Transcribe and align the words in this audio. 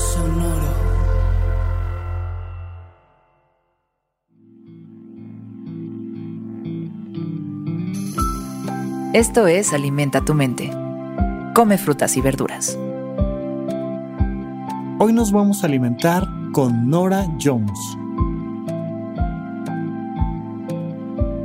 Sonoro. 0.00 0.70
Esto 9.12 9.46
es 9.46 9.74
Alimenta 9.74 10.24
tu 10.24 10.32
mente. 10.32 10.70
Come 11.54 11.76
frutas 11.76 12.16
y 12.16 12.22
verduras. 12.22 12.78
Hoy 14.98 15.12
nos 15.12 15.32
vamos 15.32 15.62
a 15.62 15.66
alimentar 15.66 16.26
con 16.52 16.88
Nora 16.88 17.26
Jones. 17.38 17.78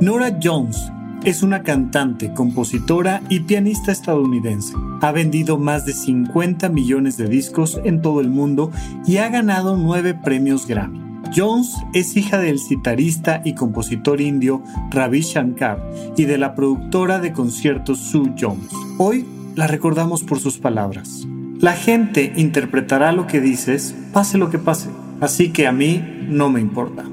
Nora 0.00 0.34
Jones 0.42 0.90
es 1.24 1.42
una 1.42 1.62
cantante, 1.62 2.32
compositora 2.32 3.22
y 3.28 3.40
pianista 3.40 3.92
estadounidense. 3.92 4.74
Ha 5.00 5.12
vendido 5.12 5.58
más 5.58 5.84
de 5.84 5.92
50 5.92 6.68
millones 6.68 7.16
de 7.16 7.28
discos 7.28 7.80
en 7.84 8.02
todo 8.02 8.20
el 8.20 8.30
mundo 8.30 8.70
y 9.06 9.16
ha 9.18 9.28
ganado 9.28 9.76
9 9.76 10.14
premios 10.22 10.66
Grammy. 10.66 11.00
Jones 11.34 11.74
es 11.92 12.16
hija 12.16 12.38
del 12.38 12.60
citarista 12.60 13.42
y 13.44 13.54
compositor 13.54 14.20
indio 14.20 14.62
Ravi 14.90 15.20
Shankar 15.20 15.82
y 16.16 16.24
de 16.24 16.38
la 16.38 16.54
productora 16.54 17.18
de 17.18 17.32
conciertos 17.32 17.98
Sue 17.98 18.32
Jones. 18.38 18.70
Hoy 18.98 19.26
la 19.54 19.66
recordamos 19.66 20.22
por 20.22 20.38
sus 20.38 20.58
palabras. 20.58 21.26
La 21.58 21.72
gente 21.72 22.32
interpretará 22.36 23.12
lo 23.12 23.26
que 23.26 23.40
dices, 23.40 23.94
pase 24.12 24.38
lo 24.38 24.50
que 24.50 24.58
pase, 24.58 24.90
así 25.20 25.50
que 25.50 25.66
a 25.66 25.72
mí 25.72 26.04
no 26.28 26.50
me 26.50 26.60
importa. 26.60 27.04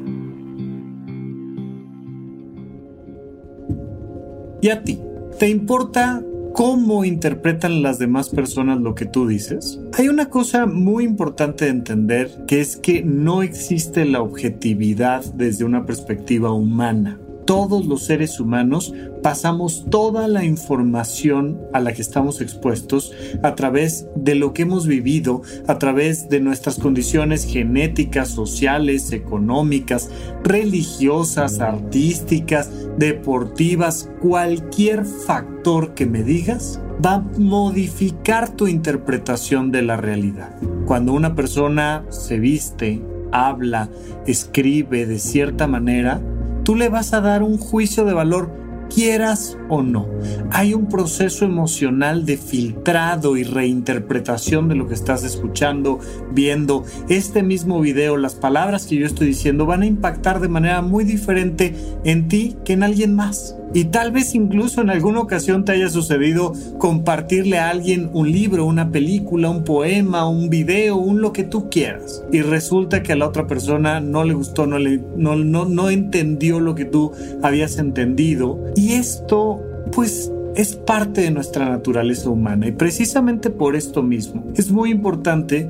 ¿Y 4.63 4.69
a 4.69 4.81
ti? 4.81 4.97
¿Te 5.39 5.49
importa 5.49 6.23
cómo 6.53 7.03
interpretan 7.03 7.81
las 7.81 7.99
demás 7.99 8.29
personas 8.29 8.79
lo 8.79 8.95
que 8.95 9.05
tú 9.05 9.27
dices? 9.27 9.77
Hay 9.97 10.07
una 10.07 10.29
cosa 10.29 10.65
muy 10.67 11.03
importante 11.03 11.65
de 11.65 11.71
entender 11.71 12.45
que 12.47 12.61
es 12.61 12.77
que 12.77 13.03
no 13.03 13.43
existe 13.43 14.05
la 14.05 14.21
objetividad 14.21 15.25
desde 15.33 15.65
una 15.65 15.85
perspectiva 15.85 16.53
humana 16.53 17.19
todos 17.45 17.85
los 17.85 18.03
seres 18.03 18.39
humanos 18.39 18.93
pasamos 19.21 19.85
toda 19.89 20.27
la 20.27 20.43
información 20.43 21.59
a 21.73 21.79
la 21.79 21.93
que 21.93 22.01
estamos 22.01 22.41
expuestos 22.41 23.11
a 23.41 23.55
través 23.55 24.07
de 24.15 24.35
lo 24.35 24.53
que 24.53 24.63
hemos 24.63 24.87
vivido, 24.87 25.41
a 25.67 25.79
través 25.79 26.29
de 26.29 26.39
nuestras 26.39 26.77
condiciones 26.77 27.45
genéticas, 27.45 28.29
sociales, 28.29 29.11
económicas, 29.11 30.09
religiosas, 30.43 31.59
artísticas, 31.59 32.69
deportivas, 32.97 34.09
cualquier 34.21 35.05
factor 35.05 35.93
que 35.93 36.05
me 36.05 36.23
digas 36.23 36.79
va 37.03 37.15
a 37.15 37.25
modificar 37.37 38.55
tu 38.55 38.67
interpretación 38.67 39.71
de 39.71 39.81
la 39.81 39.97
realidad. 39.97 40.55
Cuando 40.85 41.13
una 41.13 41.35
persona 41.35 42.05
se 42.09 42.39
viste, 42.39 43.01
habla, 43.31 43.89
escribe 44.27 45.05
de 45.05 45.19
cierta 45.19 45.67
manera, 45.67 46.21
tú 46.63 46.75
le 46.75 46.89
vas 46.89 47.13
a 47.13 47.21
dar 47.21 47.43
un 47.43 47.57
juicio 47.57 48.05
de 48.05 48.13
valor 48.13 48.63
quieras 48.93 49.57
o 49.69 49.81
no. 49.81 50.07
Hay 50.51 50.73
un 50.73 50.87
proceso 50.87 51.45
emocional 51.45 52.25
de 52.25 52.37
filtrado 52.37 53.37
y 53.37 53.43
reinterpretación 53.43 54.69
de 54.69 54.75
lo 54.75 54.87
que 54.87 54.93
estás 54.93 55.23
escuchando, 55.23 55.99
viendo. 56.31 56.85
Este 57.09 57.43
mismo 57.43 57.79
video, 57.79 58.17
las 58.17 58.35
palabras 58.35 58.85
que 58.85 58.95
yo 58.95 59.05
estoy 59.05 59.27
diciendo 59.27 59.65
van 59.65 59.81
a 59.81 59.87
impactar 59.87 60.39
de 60.39 60.47
manera 60.47 60.81
muy 60.81 61.03
diferente 61.03 61.75
en 62.03 62.27
ti 62.27 62.55
que 62.65 62.73
en 62.73 62.83
alguien 62.83 63.15
más. 63.15 63.55
Y 63.73 63.85
tal 63.85 64.11
vez 64.11 64.35
incluso 64.35 64.81
en 64.81 64.89
alguna 64.89 65.19
ocasión 65.19 65.65
te 65.65 65.71
haya 65.73 65.89
sucedido 65.89 66.53
compartirle 66.77 67.57
a 67.57 67.69
alguien 67.69 68.09
un 68.13 68.31
libro, 68.31 68.65
una 68.65 68.91
película, 68.91 69.49
un 69.49 69.63
poema, 69.63 70.27
un 70.27 70.49
video, 70.49 70.97
un 70.97 71.21
lo 71.21 71.33
que 71.33 71.43
tú 71.43 71.69
quieras. 71.69 72.23
Y 72.31 72.41
resulta 72.41 73.01
que 73.03 73.13
a 73.13 73.15
la 73.15 73.27
otra 73.27 73.47
persona 73.47 73.99
no 73.99 74.23
le 74.23 74.33
gustó, 74.33 74.67
no, 74.67 74.77
le, 74.77 75.01
no, 75.17 75.35
no, 75.35 75.65
no 75.65 75.89
entendió 75.89 76.59
lo 76.59 76.75
que 76.75 76.85
tú 76.85 77.11
habías 77.41 77.77
entendido. 77.77 78.59
Y 78.75 78.93
esto, 78.93 79.61
pues, 79.91 80.31
es 80.55 80.75
parte 80.75 81.21
de 81.21 81.31
nuestra 81.31 81.69
naturaleza 81.69 82.29
humana. 82.29 82.67
Y 82.67 82.71
precisamente 82.71 83.49
por 83.49 83.75
esto 83.75 84.03
mismo 84.03 84.43
es 84.55 84.71
muy 84.71 84.91
importante 84.91 85.69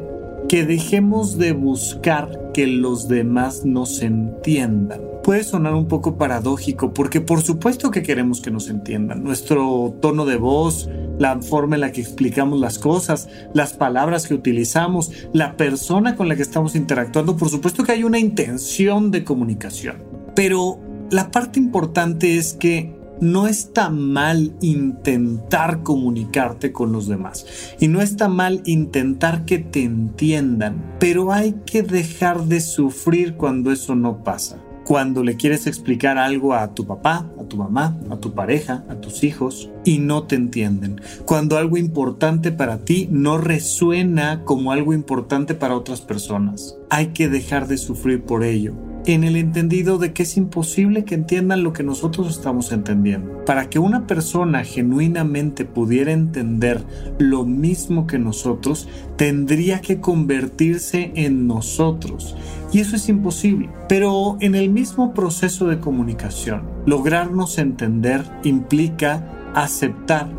que 0.49 0.65
dejemos 0.65 1.37
de 1.37 1.53
buscar 1.53 2.42
que 2.53 2.67
los 2.67 3.07
demás 3.07 3.65
nos 3.65 4.01
entiendan 4.01 5.13
puede 5.23 5.43
sonar 5.43 5.73
un 5.73 5.87
poco 5.87 6.17
paradójico 6.17 6.93
porque 6.93 7.21
por 7.21 7.41
supuesto 7.41 7.89
que 7.89 8.03
queremos 8.03 8.41
que 8.41 8.51
nos 8.51 8.69
entiendan. 8.69 9.23
Nuestro 9.23 9.95
tono 10.01 10.25
de 10.25 10.35
voz, 10.35 10.89
la 11.17 11.41
forma 11.41 11.75
en 11.75 11.81
la 11.81 11.91
que 11.91 12.01
explicamos 12.01 12.59
las 12.59 12.77
cosas, 12.77 13.29
las 13.53 13.73
palabras 13.73 14.27
que 14.27 14.33
utilizamos, 14.33 15.11
la 15.31 15.55
persona 15.57 16.15
con 16.15 16.27
la 16.27 16.35
que 16.35 16.41
estamos 16.41 16.75
interactuando, 16.75 17.37
por 17.37 17.49
supuesto 17.49 17.83
que 17.83 17.93
hay 17.93 18.03
una 18.03 18.19
intención 18.19 19.09
de 19.09 19.23
comunicación. 19.23 20.03
Pero 20.35 20.79
la 21.09 21.31
parte 21.31 21.59
importante 21.59 22.37
es 22.37 22.53
que 22.53 22.93
no 23.23 23.47
está 23.47 23.89
mal 23.89 24.53
intentar 24.61 25.81
comunicarte 25.81 26.71
con 26.71 26.91
los 26.91 27.07
demás 27.07 27.45
y 27.79 27.87
no 27.87 28.01
está 28.01 28.27
mal 28.27 28.61
intentar 28.65 29.45
que 29.45 29.59
te 29.59 29.83
entiendan, 29.83 30.95
pero 30.99 31.31
hay 31.31 31.55
que 31.65 31.83
dejar 31.83 32.43
de 32.45 32.59
sufrir 32.59 33.35
cuando 33.35 33.71
eso 33.71 33.95
no 33.95 34.23
pasa 34.23 34.57
cuando 34.83 35.23
le 35.23 35.37
quieres 35.37 35.65
explicar 35.65 36.17
algo 36.17 36.53
a 36.53 36.73
tu 36.73 36.85
papá, 36.85 37.29
a 37.39 37.43
tu 37.45 37.55
mamá, 37.55 37.97
a 38.09 38.17
tu 38.17 38.33
pareja, 38.33 38.83
a 38.89 38.95
tus 38.95 39.23
hijos 39.23 39.69
y 39.85 39.99
no 39.99 40.23
te 40.23 40.35
entienden. 40.35 40.99
Cuando 41.25 41.57
algo 41.57 41.77
importante 41.77 42.51
para 42.51 42.79
ti 42.79 43.07
no 43.09 43.37
resuena 43.37 44.43
como 44.43 44.73
algo 44.73 44.93
importante 44.93 45.55
para 45.55 45.75
otras 45.75 46.01
personas. 46.01 46.75
Hay 46.89 47.07
que 47.07 47.29
dejar 47.29 47.67
de 47.67 47.77
sufrir 47.77 48.23
por 48.23 48.43
ello 48.43 48.73
en 49.05 49.23
el 49.23 49.35
entendido 49.35 49.97
de 49.97 50.13
que 50.13 50.23
es 50.23 50.37
imposible 50.37 51.03
que 51.03 51.15
entiendan 51.15 51.63
lo 51.63 51.73
que 51.73 51.83
nosotros 51.83 52.29
estamos 52.29 52.71
entendiendo. 52.71 53.43
Para 53.45 53.69
que 53.69 53.79
una 53.79 54.07
persona 54.07 54.63
genuinamente 54.63 55.65
pudiera 55.65 56.11
entender 56.11 56.81
lo 57.19 57.45
mismo 57.45 58.07
que 58.07 58.19
nosotros, 58.19 58.87
tendría 59.17 59.81
que 59.81 59.99
convertirse 59.99 61.11
en 61.15 61.47
nosotros. 61.47 62.35
Y 62.71 62.79
eso 62.79 62.95
es 62.95 63.09
imposible. 63.09 63.69
Pero 63.87 64.37
en 64.39 64.55
el 64.55 64.69
mismo 64.69 65.13
proceso 65.13 65.67
de 65.67 65.79
comunicación, 65.79 66.63
lograrnos 66.85 67.57
entender 67.57 68.23
implica 68.43 69.51
aceptar 69.53 70.29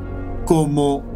como 0.46 1.13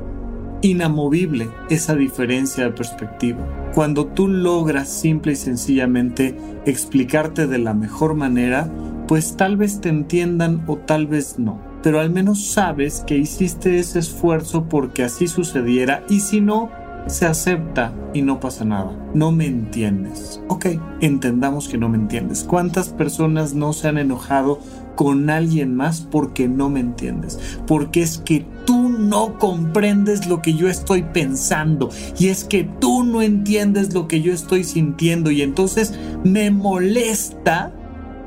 inamovible 0.63 1.49
esa 1.71 1.95
diferencia 1.95 2.65
de 2.65 2.71
perspectiva. 2.71 3.39
Cuando 3.75 4.07
tú 4.07 4.29
logras 4.29 4.89
simple 4.89 5.33
y 5.33 5.37
sencillamente 5.37 6.37
explicarte 6.65 7.47
de 7.47 7.59
la 7.59 7.75
mejor 7.75 8.15
manera, 8.15 8.71
pues 9.07 9.37
tal 9.37 9.57
vez 9.57 9.81
te 9.81 9.89
entiendan 9.89 10.63
o 10.67 10.77
tal 10.77 11.07
vez 11.07 11.39
no. 11.39 11.61
Pero 11.83 12.01
al 12.01 12.11
menos 12.11 12.47
sabes 12.47 13.05
que 13.07 13.17
hiciste 13.17 13.79
ese 13.79 14.01
esfuerzo 14.01 14.69
porque 14.69 15.05
así 15.05 15.29
sucediera 15.29 16.05
y 16.09 16.21
si 16.21 16.41
no, 16.41 16.71
se 17.06 17.27
acepta 17.27 17.93
y 18.12 18.23
no 18.23 18.41
pasa 18.41 18.65
nada. 18.65 18.93
No 19.15 19.32
me 19.32 19.47
entiendes. 19.47 20.43
Ok, 20.49 20.67
entendamos 21.00 21.69
que 21.69 21.79
no 21.79 21.88
me 21.88 21.97
entiendes. 21.97 22.44
¿Cuántas 22.44 22.91
personas 22.91 23.55
no 23.55 23.73
se 23.73 23.88
han 23.88 23.99
enojado 23.99 24.61
con 24.94 25.31
alguien 25.31 25.75
más 25.75 26.00
porque 26.03 26.49
no 26.49 26.69
me 26.69 26.81
entiendes? 26.81 27.38
Porque 27.67 28.03
es 28.03 28.19
que 28.19 28.44
tú 28.67 28.78
no 28.99 29.39
comprendes 29.39 30.27
lo 30.27 30.43
que 30.43 30.55
yo 30.55 30.69
estoy 30.69 31.03
pensando. 31.03 31.91
Y 32.19 32.29
es 32.29 32.45
que 32.45 32.65
tú 32.65 33.05
no 33.05 33.23
entiendes 33.23 33.95
lo 33.95 34.09
que 34.09 34.21
yo 34.21 34.33
estoy 34.33 34.65
sintiendo. 34.65 35.31
Y 35.31 35.43
entonces 35.43 35.95
me 36.25 36.50
molesta 36.50 37.73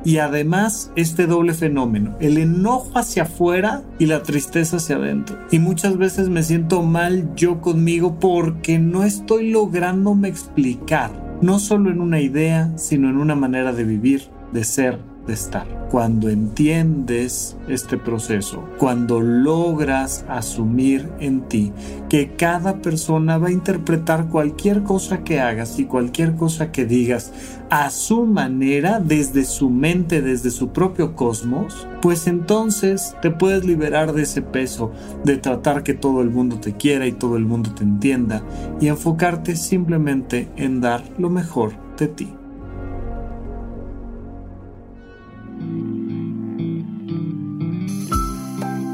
y 0.03 0.17
además 0.17 0.91
este 0.95 1.27
doble 1.27 1.53
fenómeno, 1.53 2.15
el 2.19 2.37
enojo 2.37 2.97
hacia 2.97 3.23
afuera 3.23 3.83
y 3.99 4.07
la 4.07 4.23
tristeza 4.23 4.77
hacia 4.77 4.95
adentro. 4.95 5.37
Y 5.51 5.59
muchas 5.59 5.97
veces 5.97 6.29
me 6.29 6.43
siento 6.43 6.81
mal 6.81 7.33
yo 7.35 7.61
conmigo 7.61 8.19
porque 8.19 8.79
no 8.79 9.03
estoy 9.03 9.51
lográndome 9.51 10.27
explicar, 10.27 11.11
no 11.41 11.59
solo 11.59 11.91
en 11.91 12.01
una 12.01 12.19
idea, 12.19 12.71
sino 12.77 13.09
en 13.09 13.17
una 13.17 13.35
manera 13.35 13.73
de 13.73 13.83
vivir, 13.83 14.23
de 14.51 14.63
ser, 14.63 14.99
estar. 15.33 15.87
Cuando 15.91 16.29
entiendes 16.29 17.57
este 17.67 17.97
proceso, 17.97 18.63
cuando 18.77 19.19
logras 19.19 20.23
asumir 20.29 21.09
en 21.19 21.41
ti 21.41 21.73
que 22.07 22.35
cada 22.35 22.81
persona 22.81 23.37
va 23.37 23.49
a 23.49 23.51
interpretar 23.51 24.27
cualquier 24.27 24.83
cosa 24.83 25.23
que 25.23 25.41
hagas 25.41 25.79
y 25.79 25.85
cualquier 25.85 26.35
cosa 26.35 26.71
que 26.71 26.85
digas 26.85 27.33
a 27.69 27.89
su 27.89 28.25
manera, 28.25 28.99
desde 28.99 29.43
su 29.43 29.69
mente, 29.69 30.21
desde 30.21 30.51
su 30.51 30.69
propio 30.69 31.15
cosmos, 31.15 31.87
pues 32.01 32.27
entonces 32.27 33.15
te 33.21 33.31
puedes 33.31 33.65
liberar 33.65 34.13
de 34.13 34.23
ese 34.23 34.41
peso 34.41 34.91
de 35.23 35.37
tratar 35.37 35.83
que 35.83 35.93
todo 35.93 36.21
el 36.21 36.29
mundo 36.29 36.59
te 36.59 36.73
quiera 36.73 37.05
y 37.07 37.11
todo 37.11 37.37
el 37.37 37.45
mundo 37.45 37.73
te 37.73 37.83
entienda 37.83 38.43
y 38.79 38.87
enfocarte 38.87 39.55
simplemente 39.55 40.49
en 40.55 40.81
dar 40.81 41.03
lo 41.17 41.29
mejor 41.29 41.73
de 41.97 42.07
ti. 42.07 42.40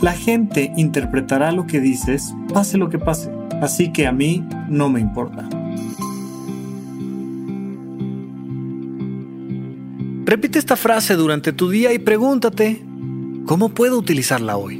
La 0.00 0.12
gente 0.14 0.72
interpretará 0.76 1.52
lo 1.52 1.66
que 1.66 1.78
dices, 1.78 2.34
pase 2.54 2.78
lo 2.78 2.88
que 2.88 2.98
pase, 2.98 3.30
así 3.60 3.92
que 3.92 4.06
a 4.06 4.12
mí 4.12 4.42
no 4.68 4.88
me 4.88 4.98
importa. 4.98 5.46
Repite 10.24 10.58
esta 10.58 10.76
frase 10.76 11.16
durante 11.16 11.52
tu 11.52 11.68
día 11.68 11.92
y 11.92 11.98
pregúntate, 11.98 12.82
¿cómo 13.46 13.70
puedo 13.70 13.98
utilizarla 13.98 14.56
hoy? 14.56 14.79